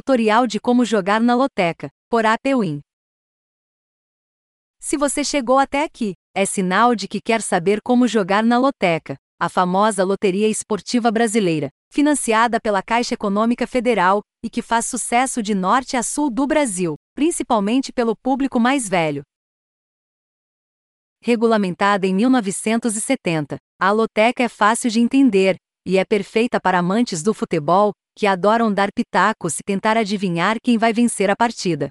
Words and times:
Tutorial 0.00 0.46
de 0.46 0.60
como 0.60 0.84
jogar 0.84 1.20
na 1.20 1.34
loteca, 1.34 1.90
por 2.08 2.24
APWin. 2.24 2.80
Se 4.78 4.96
você 4.96 5.24
chegou 5.24 5.58
até 5.58 5.82
aqui, 5.82 6.14
é 6.32 6.46
sinal 6.46 6.94
de 6.94 7.08
que 7.08 7.20
quer 7.20 7.42
saber 7.42 7.80
como 7.82 8.06
jogar 8.06 8.44
na 8.44 8.56
loteca, 8.56 9.16
a 9.36 9.48
famosa 9.48 10.04
Loteria 10.04 10.46
Esportiva 10.46 11.10
Brasileira, 11.10 11.70
financiada 11.92 12.60
pela 12.60 12.84
Caixa 12.84 13.14
Econômica 13.14 13.66
Federal 13.66 14.22
e 14.44 14.48
que 14.48 14.62
faz 14.62 14.86
sucesso 14.86 15.42
de 15.42 15.56
norte 15.56 15.96
a 15.96 16.04
sul 16.04 16.30
do 16.30 16.46
Brasil, 16.46 16.94
principalmente 17.16 17.92
pelo 17.92 18.14
público 18.14 18.60
mais 18.60 18.88
velho. 18.88 19.22
Regulamentada 21.20 22.06
em 22.06 22.14
1970, 22.14 23.56
a 23.80 23.90
loteca 23.90 24.44
é 24.44 24.48
fácil 24.48 24.88
de 24.88 25.00
entender 25.00 25.56
e 25.84 25.98
é 25.98 26.04
perfeita 26.04 26.60
para 26.60 26.78
amantes 26.78 27.24
do 27.24 27.34
futebol 27.34 27.92
que 28.20 28.26
adoram 28.26 28.70
dar 28.70 28.92
pitacos 28.92 29.58
e 29.60 29.62
tentar 29.64 29.96
adivinhar 29.96 30.58
quem 30.62 30.76
vai 30.76 30.92
vencer 30.92 31.30
a 31.30 31.34
partida. 31.34 31.88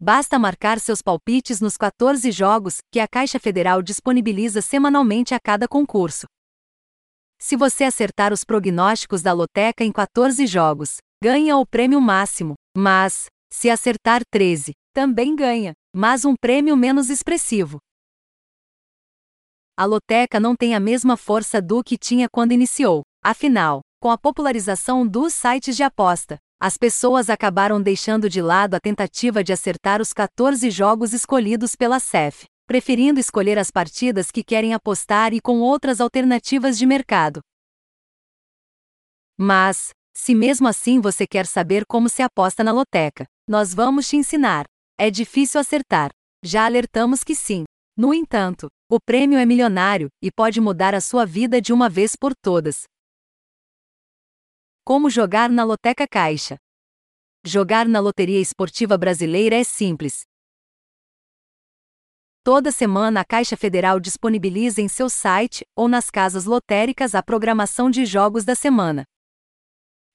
Basta 0.00 0.38
marcar 0.38 0.80
seus 0.80 1.02
palpites 1.02 1.60
nos 1.60 1.76
14 1.76 2.32
jogos 2.32 2.78
que 2.90 2.98
a 2.98 3.06
Caixa 3.06 3.38
Federal 3.38 3.82
disponibiliza 3.82 4.62
semanalmente 4.62 5.34
a 5.34 5.38
cada 5.38 5.68
concurso. 5.68 6.24
Se 7.38 7.58
você 7.58 7.84
acertar 7.84 8.32
os 8.32 8.42
prognósticos 8.42 9.20
da 9.20 9.34
loteca 9.34 9.84
em 9.84 9.92
14 9.92 10.46
jogos, 10.46 10.96
ganha 11.22 11.58
o 11.58 11.66
prêmio 11.66 12.00
máximo, 12.00 12.54
mas, 12.74 13.26
se 13.52 13.68
acertar 13.68 14.22
13, 14.32 14.72
também 14.94 15.36
ganha, 15.36 15.74
mas 15.94 16.24
um 16.24 16.34
prêmio 16.40 16.74
menos 16.74 17.10
expressivo. 17.10 17.76
A 19.76 19.84
loteca 19.84 20.40
não 20.40 20.56
tem 20.56 20.74
a 20.74 20.80
mesma 20.80 21.18
força 21.18 21.60
do 21.60 21.84
que 21.84 21.98
tinha 21.98 22.28
quando 22.32 22.52
iniciou, 22.52 23.02
afinal, 23.22 23.82
com 24.02 24.10
a 24.10 24.18
popularização 24.18 25.06
dos 25.06 25.32
sites 25.32 25.76
de 25.76 25.84
aposta, 25.84 26.36
as 26.60 26.76
pessoas 26.76 27.30
acabaram 27.30 27.80
deixando 27.80 28.28
de 28.28 28.42
lado 28.42 28.74
a 28.74 28.80
tentativa 28.80 29.44
de 29.44 29.52
acertar 29.52 30.02
os 30.02 30.12
14 30.12 30.68
jogos 30.72 31.12
escolhidos 31.12 31.76
pela 31.76 32.00
CEF, 32.00 32.46
preferindo 32.66 33.20
escolher 33.20 33.60
as 33.60 33.70
partidas 33.70 34.32
que 34.32 34.42
querem 34.42 34.74
apostar 34.74 35.32
e 35.32 35.40
com 35.40 35.60
outras 35.60 36.00
alternativas 36.00 36.76
de 36.76 36.84
mercado. 36.84 37.40
Mas, 39.38 39.90
se 40.12 40.34
mesmo 40.34 40.66
assim 40.66 41.00
você 41.00 41.24
quer 41.24 41.46
saber 41.46 41.86
como 41.86 42.08
se 42.08 42.22
aposta 42.22 42.64
na 42.64 42.72
loteca, 42.72 43.24
nós 43.48 43.72
vamos 43.72 44.08
te 44.08 44.16
ensinar. 44.16 44.64
É 44.98 45.12
difícil 45.12 45.60
acertar. 45.60 46.10
Já 46.44 46.64
alertamos 46.64 47.22
que 47.22 47.36
sim. 47.36 47.62
No 47.96 48.12
entanto, 48.12 48.66
o 48.90 48.98
prêmio 48.98 49.38
é 49.38 49.46
milionário 49.46 50.08
e 50.20 50.28
pode 50.28 50.60
mudar 50.60 50.92
a 50.92 51.00
sua 51.00 51.24
vida 51.24 51.60
de 51.60 51.72
uma 51.72 51.88
vez 51.88 52.16
por 52.16 52.32
todas. 52.34 52.82
Como 54.84 55.08
jogar 55.08 55.48
na 55.48 55.62
Loteca 55.62 56.08
Caixa? 56.08 56.58
Jogar 57.44 57.86
na 57.86 58.00
Loteria 58.00 58.40
Esportiva 58.40 58.98
Brasileira 58.98 59.54
é 59.54 59.62
simples. 59.62 60.22
Toda 62.42 62.72
semana 62.72 63.20
a 63.20 63.24
Caixa 63.24 63.56
Federal 63.56 64.00
disponibiliza 64.00 64.80
em 64.80 64.88
seu 64.88 65.08
site 65.08 65.64
ou 65.76 65.86
nas 65.86 66.10
casas 66.10 66.46
lotéricas 66.46 67.14
a 67.14 67.22
programação 67.22 67.88
de 67.88 68.04
jogos 68.04 68.44
da 68.44 68.56
semana. 68.56 69.04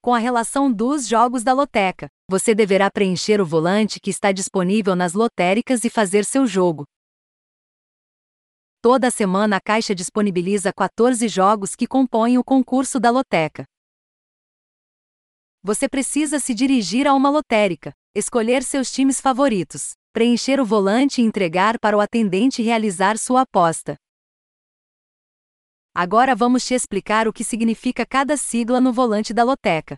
Com 0.01 0.13
a 0.13 0.19
relação 0.19 0.69
dos 0.69 1.07
jogos 1.07 1.45
da 1.45 1.53
loteca, 1.53 2.09
você 2.29 2.53
deverá 2.53 2.91
preencher 2.91 3.39
o 3.39 3.45
volante 3.45 4.01
que 4.01 4.09
está 4.09 4.33
disponível 4.33 4.97
nas 4.97 5.13
lotéricas 5.13 5.85
e 5.85 5.89
fazer 5.89 6.25
seu 6.25 6.45
jogo. 6.45 6.83
Toda 8.81 9.09
semana 9.09 9.55
a 9.55 9.61
Caixa 9.61 9.95
disponibiliza 9.95 10.73
14 10.73 11.25
jogos 11.29 11.73
que 11.73 11.87
compõem 11.87 12.37
o 12.37 12.43
concurso 12.43 12.99
da 12.99 13.09
loteca 13.09 13.65
você 15.63 15.89
precisa 15.89 16.39
se 16.39 16.53
dirigir 16.53 17.07
a 17.07 17.13
uma 17.13 17.29
lotérica, 17.29 17.93
escolher 18.15 18.63
seus 18.63 18.91
times 18.91 19.19
favoritos, 19.19 19.93
preencher 20.13 20.59
o 20.59 20.65
volante 20.65 21.21
e 21.21 21.25
entregar 21.25 21.79
para 21.79 21.97
o 21.97 22.01
atendente 22.01 22.61
realizar 22.61 23.17
sua 23.17 23.41
aposta. 23.41 23.95
Agora 25.93 26.35
vamos 26.35 26.65
te 26.65 26.73
explicar 26.73 27.27
o 27.27 27.33
que 27.33 27.43
significa 27.43 28.05
cada 28.05 28.37
sigla 28.37 28.79
no 28.79 28.93
volante 28.93 29.33
da 29.33 29.43
loteca. 29.43 29.97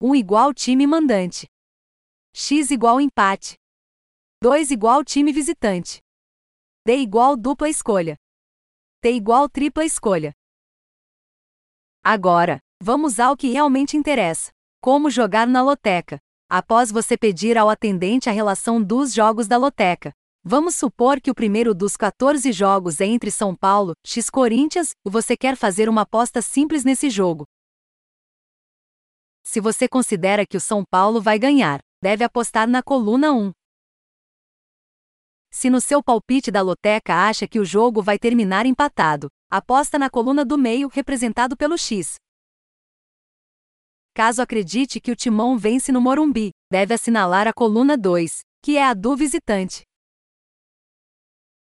1 0.00 0.14
igual 0.14 0.54
time 0.54 0.86
mandante. 0.86 1.46
X 2.32 2.70
igual 2.70 3.00
empate. 3.00 3.56
2 4.42 4.70
igual 4.70 5.04
time 5.04 5.30
visitante. 5.32 6.00
D 6.86 6.96
igual 6.96 7.36
dupla 7.36 7.68
escolha. 7.68 8.16
T 9.02 9.10
igual 9.12 9.50
tripla 9.50 9.84
escolha. 9.84 10.32
Agora, 12.02 12.58
Vamos 12.82 13.20
ao 13.20 13.36
que 13.36 13.48
realmente 13.48 13.96
interessa: 13.96 14.50
como 14.80 15.10
jogar 15.10 15.46
na 15.46 15.62
loteca. 15.62 16.18
Após 16.48 16.90
você 16.90 17.16
pedir 17.16 17.56
ao 17.56 17.68
atendente 17.68 18.28
a 18.28 18.32
relação 18.32 18.82
dos 18.82 19.14
jogos 19.14 19.46
da 19.46 19.56
loteca, 19.56 20.12
vamos 20.42 20.74
supor 20.74 21.20
que 21.20 21.30
o 21.30 21.34
primeiro 21.34 21.72
dos 21.74 21.96
14 21.96 22.50
jogos 22.50 23.00
é 23.00 23.06
entre 23.06 23.30
São 23.30 23.54
Paulo, 23.54 23.92
X 24.04 24.28
Corinthians, 24.28 24.90
e 25.06 25.10
você 25.10 25.36
quer 25.36 25.56
fazer 25.56 25.88
uma 25.88 26.02
aposta 26.02 26.42
simples 26.42 26.82
nesse 26.82 27.08
jogo. 27.08 27.44
Se 29.44 29.60
você 29.60 29.86
considera 29.86 30.44
que 30.44 30.56
o 30.56 30.60
São 30.60 30.82
Paulo 30.90 31.20
vai 31.20 31.38
ganhar, 31.38 31.80
deve 32.02 32.24
apostar 32.24 32.66
na 32.66 32.82
coluna 32.82 33.30
1. 33.30 33.52
Se 35.52 35.68
no 35.68 35.80
seu 35.80 36.02
palpite 36.02 36.50
da 36.50 36.62
loteca 36.62 37.14
acha 37.14 37.46
que 37.46 37.60
o 37.60 37.64
jogo 37.64 38.02
vai 38.02 38.18
terminar 38.18 38.66
empatado, 38.66 39.28
aposta 39.50 39.98
na 39.98 40.08
coluna 40.08 40.44
do 40.44 40.56
meio 40.56 40.88
representado 40.88 41.56
pelo 41.56 41.76
X. 41.76 42.16
Caso 44.22 44.42
acredite 44.42 45.00
que 45.00 45.10
o 45.10 45.16
Timão 45.16 45.56
vence 45.56 45.90
no 45.90 45.98
Morumbi, 45.98 46.50
deve 46.70 46.92
assinalar 46.92 47.48
a 47.48 47.54
coluna 47.54 47.96
2, 47.96 48.40
que 48.62 48.76
é 48.76 48.84
a 48.84 48.92
do 48.92 49.16
visitante. 49.16 49.80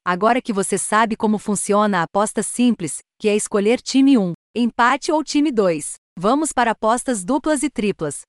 Agora 0.03 0.41
que 0.41 0.51
você 0.51 0.77
sabe 0.77 1.15
como 1.15 1.39
funciona 1.39 1.99
a 1.99 2.03
aposta 2.03 2.43
simples, 2.43 2.97
que 3.17 3.29
é 3.29 3.35
escolher 3.37 3.79
time 3.79 4.17
1, 4.17 4.33
empate 4.53 5.09
ou 5.09 5.23
time 5.23 5.53
2, 5.53 5.93
vamos 6.19 6.51
para 6.51 6.71
apostas 6.71 7.23
duplas 7.23 7.63
e 7.63 7.69
triplas. 7.69 8.23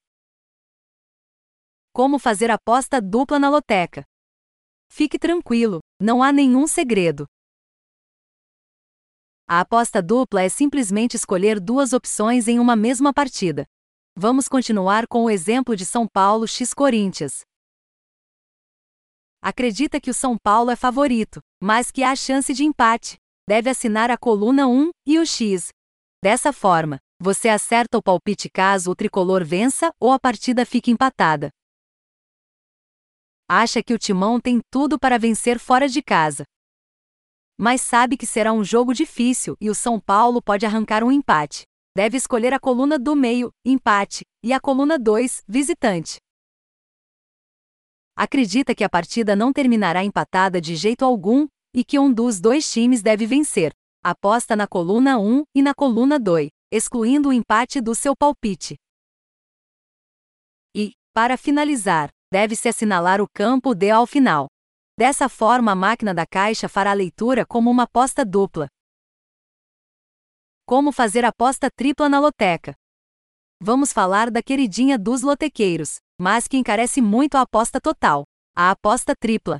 Como 1.93 2.17
fazer 2.21 2.53
aposta 2.53 3.01
dupla 3.01 3.41
na 3.41 3.51
loteca? 3.51 4.05
Fique 4.89 5.19
tranquilo, 5.19 5.81
não 6.01 6.23
há 6.23 6.31
nenhum 6.31 6.69
segredo. 6.69 7.27
A 9.49 9.59
aposta 9.59 10.01
dupla 10.01 10.43
é 10.43 10.49
simplesmente 10.49 11.17
escolher 11.17 11.59
duas 11.59 11.93
opções 11.93 12.47
em 12.47 12.61
uma 12.61 12.77
mesma 12.77 13.13
partida. 13.13 13.67
Vamos 14.17 14.47
continuar 14.47 15.09
com 15.09 15.25
o 15.25 15.31
exemplo 15.31 15.75
de 15.75 15.85
São 15.85 16.07
Paulo 16.07 16.47
x 16.47 16.73
Corinthians. 16.73 17.41
Acredita 19.43 20.01
que 20.01 20.09
o 20.09 20.15
São 20.15 20.39
Paulo 20.41 20.71
é 20.71 20.77
favorito, 20.77 21.41
mas 21.61 21.91
que 21.91 22.05
há 22.05 22.15
chance 22.15 22.55
de 22.55 22.63
empate. 22.63 23.17
Deve 23.49 23.69
assinar 23.71 24.13
a 24.13 24.17
coluna 24.17 24.69
1 24.69 24.91
e 25.05 25.19
o 25.19 25.27
X. 25.27 25.71
Dessa 26.23 26.53
forma, 26.53 27.01
você 27.21 27.49
acerta 27.49 27.99
o 27.99 28.03
palpite 28.03 28.49
caso 28.49 28.93
o 28.93 28.95
tricolor 28.95 29.45
vença 29.45 29.91
ou 30.01 30.13
a 30.13 30.21
partida 30.21 30.65
fique 30.65 30.93
empatada. 30.93 31.51
Acha 33.49 33.83
que 33.83 33.93
o 33.93 33.99
Timão 33.99 34.41
tem 34.41 34.61
tudo 34.71 34.97
para 34.97 35.19
vencer 35.19 35.59
fora 35.59 35.89
de 35.89 36.01
casa. 36.01 36.45
Mas 37.59 37.81
sabe 37.81 38.17
que 38.17 38.27
será 38.27 38.53
um 38.53 38.63
jogo 38.63 38.95
difícil 38.95 39.57
e 39.61 39.69
o 39.69 39.75
São 39.75 39.99
Paulo 39.99 40.41
pode 40.41 40.65
arrancar 40.65 41.03
um 41.03 41.11
empate 41.11 41.65
deve 41.97 42.17
escolher 42.17 42.53
a 42.53 42.59
coluna 42.59 42.99
do 42.99 43.15
meio, 43.15 43.53
empate, 43.65 44.25
e 44.43 44.53
a 44.53 44.59
coluna 44.59 44.99
2, 44.99 45.45
visitante. 45.47 46.17
Acredita 48.17 48.75
que 48.75 48.85
a 48.85 48.89
partida 48.89 49.37
não 49.37 49.53
terminará 49.53 50.05
empatada 50.05 50.61
de 50.61 50.75
jeito 50.75 51.05
algum 51.05 51.47
e 51.75 51.85
que 51.85 51.99
um 51.99 52.13
dos 52.13 52.41
dois 52.41 52.71
times 52.71 53.03
deve 53.03 53.27
vencer. 53.27 53.73
Aposta 54.03 54.55
na 54.55 54.67
coluna 54.67 55.19
1 55.19 55.45
e 55.55 55.63
na 55.63 55.75
coluna 55.75 56.19
2, 56.19 56.49
excluindo 56.71 57.31
o 57.31 57.33
empate 57.33 57.81
do 57.81 57.95
seu 57.95 58.15
palpite. 58.15 58.77
E, 60.77 60.93
para 61.13 61.37
finalizar, 61.37 62.11
deve-se 62.31 62.69
assinalar 62.69 63.21
o 63.21 63.29
campo 63.33 63.75
D 63.75 63.91
ao 63.91 64.07
final. 64.07 64.47
Dessa 64.99 65.29
forma, 65.29 65.73
a 65.73 65.77
máquina 65.77 66.13
da 66.13 66.27
caixa 66.27 66.69
fará 66.69 66.91
a 66.91 66.95
leitura 66.95 67.47
como 67.47 67.71
uma 67.71 67.85
aposta 67.85 68.25
dupla, 68.25 68.69
como 70.67 70.93
fazer 70.93 71.25
aposta 71.25 71.69
tripla 71.71 72.09
na 72.09 72.19
loteca. 72.19 72.75
Vamos 73.61 73.93
falar 73.93 74.31
da 74.31 74.43
queridinha 74.43 74.99
dos 74.99 75.23
lotequeiros, 75.23 75.97
mas 76.21 76.49
que 76.49 76.57
encarece 76.57 77.01
muito 77.01 77.37
a 77.37 77.43
aposta 77.43 77.81
total, 77.81 78.25
a 78.55 78.71
aposta 78.71 79.15
tripla. 79.19 79.59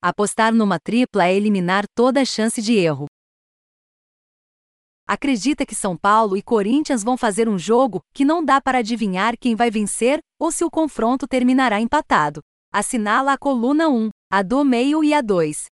Apostar 0.00 0.54
numa 0.54 0.78
tripla 0.78 1.26
é 1.26 1.34
eliminar 1.34 1.84
toda 1.94 2.20
a 2.20 2.24
chance 2.24 2.62
de 2.62 2.74
erro. 2.74 3.06
Acredita 5.06 5.64
que 5.64 5.74
São 5.74 5.96
Paulo 5.96 6.36
e 6.36 6.42
Corinthians 6.42 7.02
vão 7.02 7.16
fazer 7.16 7.48
um 7.48 7.58
jogo 7.58 8.00
que 8.14 8.24
não 8.24 8.44
dá 8.44 8.60
para 8.60 8.78
adivinhar 8.78 9.36
quem 9.38 9.56
vai 9.56 9.70
vencer 9.70 10.20
ou 10.38 10.52
se 10.52 10.64
o 10.64 10.70
confronto 10.70 11.26
terminará 11.26 11.80
empatado. 11.80 12.40
Assinala 12.72 13.32
a 13.32 13.38
coluna 13.38 13.88
1, 13.88 14.10
a 14.30 14.42
do 14.42 14.62
meio 14.64 15.02
e 15.02 15.14
a 15.14 15.22
2. 15.22 15.64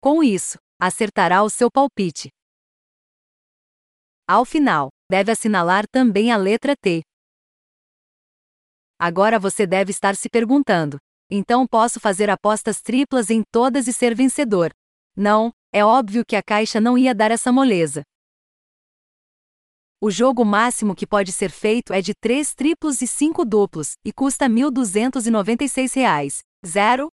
Com 0.00 0.22
isso, 0.22 0.58
acertará 0.78 1.42
o 1.42 1.48
seu 1.48 1.70
palpite. 1.70 2.28
Ao 4.26 4.44
final, 4.44 4.88
deve 5.10 5.32
assinalar 5.32 5.84
também 5.90 6.30
a 6.30 6.36
letra 6.36 6.74
T. 6.76 7.02
Agora 8.98 9.38
você 9.38 9.66
deve 9.66 9.90
estar 9.90 10.14
se 10.14 10.28
perguntando: 10.28 10.98
então 11.30 11.66
posso 11.66 11.98
fazer 11.98 12.30
apostas 12.30 12.80
triplas 12.80 13.30
em 13.30 13.42
todas 13.50 13.88
e 13.88 13.92
ser 13.92 14.14
vencedor? 14.14 14.70
Não, 15.16 15.50
é 15.72 15.84
óbvio 15.84 16.24
que 16.26 16.36
a 16.36 16.42
Caixa 16.42 16.80
não 16.80 16.96
ia 16.96 17.14
dar 17.14 17.30
essa 17.30 17.50
moleza. 17.50 18.02
O 20.00 20.10
jogo 20.10 20.44
máximo 20.44 20.94
que 20.94 21.06
pode 21.06 21.32
ser 21.32 21.50
feito 21.50 21.92
é 21.92 22.02
de 22.02 22.12
3 22.14 22.54
triplos 22.54 23.00
e 23.02 23.06
5 23.06 23.44
duplos, 23.44 23.92
e 24.04 24.12
custa 24.12 24.46
R$ 24.46 24.52
1.296. 24.52 26.40
Zero? 26.66 27.08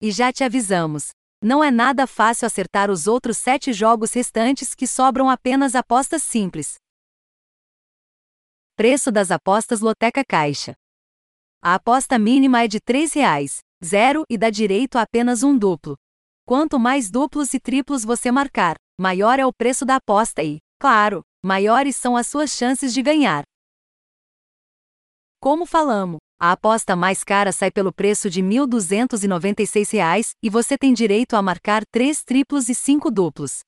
E 0.00 0.10
já 0.10 0.32
te 0.32 0.44
avisamos. 0.44 1.10
Não 1.44 1.62
é 1.62 1.70
nada 1.70 2.06
fácil 2.06 2.46
acertar 2.46 2.90
os 2.90 3.06
outros 3.06 3.36
7 3.36 3.70
jogos 3.70 4.14
restantes 4.14 4.74
que 4.74 4.86
sobram 4.86 5.28
apenas 5.28 5.74
apostas 5.74 6.22
simples. 6.22 6.76
Preço 8.74 9.12
das 9.12 9.30
apostas 9.30 9.82
Loteca 9.82 10.24
Caixa. 10.26 10.74
A 11.60 11.74
aposta 11.74 12.18
mínima 12.18 12.62
é 12.62 12.66
de 12.66 12.78
R$ 12.78 12.94
3,00, 12.94 13.58
zero 13.84 14.24
e 14.30 14.38
dá 14.38 14.48
direito 14.48 14.96
a 14.96 15.02
apenas 15.02 15.42
um 15.42 15.58
duplo. 15.58 15.96
Quanto 16.46 16.78
mais 16.78 17.10
duplos 17.10 17.52
e 17.52 17.60
triplos 17.60 18.04
você 18.04 18.30
marcar, 18.30 18.76
maior 18.98 19.38
é 19.38 19.44
o 19.44 19.52
preço 19.52 19.84
da 19.84 19.96
aposta 19.96 20.42
e, 20.42 20.60
Claro, 20.80 21.22
maiores 21.44 21.94
são 21.94 22.16
as 22.16 22.26
suas 22.26 22.52
chances 22.52 22.94
de 22.94 23.02
ganhar. 23.02 23.42
Como 25.40 25.66
falamos, 25.66 26.20
a 26.44 26.52
aposta 26.52 26.94
mais 26.94 27.24
cara 27.24 27.50
sai 27.52 27.70
pelo 27.70 27.90
preço 27.90 28.28
de 28.28 28.42
R$ 28.42 28.48
1.296 28.48 30.32
e 30.42 30.50
você 30.50 30.76
tem 30.76 30.92
direito 30.92 31.36
a 31.36 31.40
marcar 31.40 31.86
3 31.86 32.22
triplos 32.22 32.68
e 32.68 32.74
5 32.74 33.10
duplos. 33.10 33.60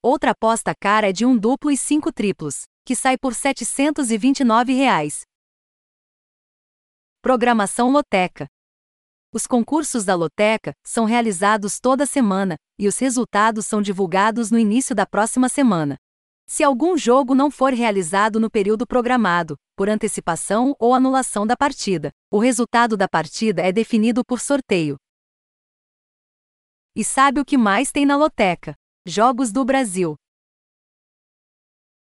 Outra 0.00 0.30
aposta 0.30 0.72
cara 0.80 1.08
é 1.08 1.12
de 1.12 1.26
um 1.26 1.36
duplo 1.36 1.72
e 1.72 1.76
5 1.76 2.12
triplos, 2.12 2.66
que 2.84 2.94
sai 2.94 3.18
por 3.18 3.34
729 3.34 4.74
reais. 4.74 5.22
Programação 7.20 7.90
Loteca 7.90 8.46
os 9.34 9.46
concursos 9.46 10.02
da 10.02 10.14
Loteca 10.14 10.72
são 10.82 11.04
realizados 11.04 11.78
toda 11.78 12.06
semana, 12.06 12.56
e 12.78 12.88
os 12.88 12.96
resultados 12.98 13.66
são 13.66 13.82
divulgados 13.82 14.50
no 14.50 14.58
início 14.58 14.94
da 14.94 15.04
próxima 15.04 15.46
semana. 15.50 15.98
Se 16.48 16.62
algum 16.62 16.96
jogo 16.96 17.34
não 17.34 17.50
for 17.50 17.72
realizado 17.72 18.38
no 18.38 18.48
período 18.48 18.86
programado, 18.86 19.56
por 19.74 19.88
antecipação 19.88 20.76
ou 20.78 20.94
anulação 20.94 21.44
da 21.44 21.56
partida, 21.56 22.12
o 22.30 22.38
resultado 22.38 22.96
da 22.96 23.08
partida 23.08 23.62
é 23.62 23.72
definido 23.72 24.24
por 24.24 24.40
sorteio. 24.40 24.96
E 26.94 27.04
sabe 27.04 27.40
o 27.40 27.44
que 27.44 27.58
mais 27.58 27.90
tem 27.90 28.06
na 28.06 28.16
Loteca? 28.16 28.74
Jogos 29.04 29.50
do 29.50 29.64
Brasil. 29.64 30.14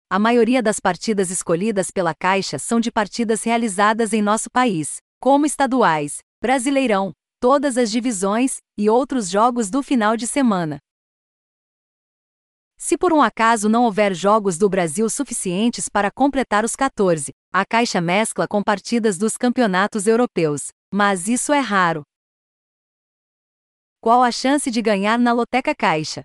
A 0.10 0.20
maioria 0.20 0.62
das 0.62 0.80
partidas 0.80 1.32
escolhidas 1.32 1.92
pela 1.92 2.14
Caixa 2.14 2.60
são 2.60 2.80
de 2.80 2.92
partidas 2.92 3.44
realizadas 3.44 4.14
em 4.14 4.22
nosso 4.22 4.50
país, 4.52 4.98
como 5.20 5.46
estaduais, 5.46 6.20
Brasileirão, 6.42 7.12
todas 7.42 7.76
as 7.76 7.92
divisões 7.92 8.58
e 8.78 8.88
outros 8.88 9.30
jogos 9.30 9.70
do 9.70 9.82
final 9.82 10.16
de 10.16 10.28
semana. 10.28 10.80
Se 12.80 12.96
por 12.96 13.12
um 13.12 13.22
acaso 13.22 13.68
não 13.68 13.86
houver 13.86 14.14
jogos 14.14 14.58
do 14.58 14.70
Brasil 14.70 15.10
suficientes 15.10 15.90
para 15.90 16.12
completar 16.12 16.64
os 16.64 16.76
14, 16.76 17.34
a 17.52 17.66
Caixa 17.66 18.00
mescla 18.00 18.48
com 18.48 18.62
partidas 18.62 19.18
dos 19.18 19.36
campeonatos 19.36 20.06
europeus, 20.06 20.68
mas 20.94 21.28
isso 21.28 21.52
é 21.52 21.60
raro. 21.60 22.04
Qual 24.00 24.22
a 24.22 24.32
chance 24.32 24.70
de 24.70 24.80
ganhar 24.80 25.18
na 25.18 25.34
Loteca 25.34 25.74
Caixa? 25.76 26.24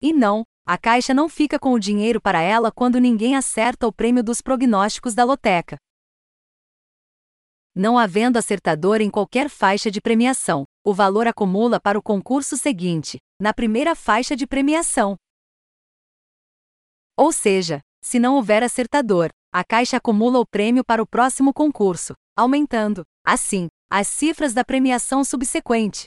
E 0.00 0.12
não, 0.12 0.44
a 0.66 0.78
caixa 0.78 1.12
não 1.12 1.28
fica 1.28 1.58
com 1.58 1.72
o 1.72 1.78
dinheiro 1.78 2.20
para 2.20 2.40
ela 2.40 2.72
quando 2.72 2.98
ninguém 2.98 3.36
acerta 3.36 3.86
o 3.86 3.92
prêmio 3.92 4.22
dos 4.22 4.40
prognósticos 4.40 5.14
da 5.14 5.24
loteca 5.24 5.76
não 7.78 7.96
havendo 7.96 8.36
acertador 8.36 9.00
em 9.00 9.08
qualquer 9.08 9.48
faixa 9.48 9.88
de 9.88 10.00
premiação, 10.00 10.64
o 10.84 10.92
valor 10.92 11.28
acumula 11.28 11.78
para 11.78 11.96
o 11.96 12.02
concurso 12.02 12.56
seguinte, 12.56 13.18
na 13.40 13.54
primeira 13.54 13.94
faixa 13.94 14.34
de 14.34 14.48
premiação. 14.48 15.16
Ou 17.16 17.32
seja, 17.32 17.80
se 18.02 18.18
não 18.18 18.34
houver 18.34 18.64
acertador, 18.64 19.30
a 19.52 19.64
Caixa 19.64 19.96
acumula 19.96 20.38
o 20.38 20.46
prêmio 20.46 20.84
para 20.84 21.02
o 21.02 21.06
próximo 21.06 21.52
concurso, 21.54 22.14
aumentando, 22.36 23.02
assim, 23.24 23.68
as 23.90 24.06
cifras 24.06 24.52
da 24.52 24.64
premiação 24.64 25.24
subsequente. 25.24 26.06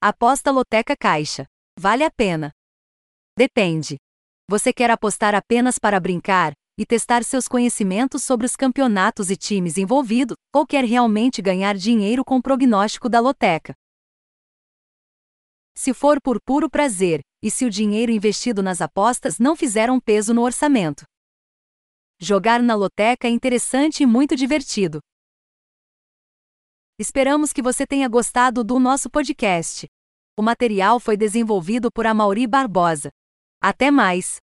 Aposta 0.00 0.50
Loteca 0.50 0.96
Caixa. 0.96 1.46
Vale 1.78 2.04
a 2.04 2.10
pena? 2.10 2.50
Depende. 3.36 3.96
Você 4.48 4.72
quer 4.72 4.90
apostar 4.90 5.34
apenas 5.34 5.78
para 5.78 6.00
brincar, 6.00 6.52
e 6.78 6.84
testar 6.84 7.22
seus 7.22 7.46
conhecimentos 7.46 8.22
sobre 8.22 8.46
os 8.46 8.56
campeonatos 8.56 9.30
e 9.30 9.36
times 9.36 9.78
envolvidos, 9.78 10.36
ou 10.52 10.66
quer 10.66 10.84
realmente 10.84 11.40
ganhar 11.40 11.76
dinheiro 11.76 12.24
com 12.24 12.36
o 12.36 12.42
prognóstico 12.42 13.08
da 13.08 13.20
loteca. 13.20 13.74
Se 15.76 15.92
for 15.92 16.20
por 16.20 16.40
puro 16.40 16.70
prazer, 16.70 17.20
e 17.42 17.50
se 17.50 17.64
o 17.64 17.70
dinheiro 17.70 18.12
investido 18.12 18.62
nas 18.62 18.80
apostas 18.80 19.38
não 19.38 19.56
fizer 19.56 19.90
um 19.90 20.00
peso 20.00 20.32
no 20.32 20.42
orçamento. 20.42 21.04
Jogar 22.20 22.62
na 22.62 22.74
loteca 22.74 23.26
é 23.26 23.30
interessante 23.30 24.02
e 24.02 24.06
muito 24.06 24.36
divertido. 24.36 25.00
Esperamos 26.98 27.52
que 27.52 27.60
você 27.60 27.86
tenha 27.86 28.08
gostado 28.08 28.62
do 28.62 28.78
nosso 28.78 29.10
podcast. 29.10 29.86
O 30.38 30.42
material 30.42 31.00
foi 31.00 31.16
desenvolvido 31.16 31.90
por 31.92 32.06
Amauri 32.06 32.46
Barbosa. 32.46 33.10
Até 33.60 33.90
mais! 33.90 34.43